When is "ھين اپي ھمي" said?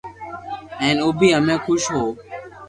0.81-1.55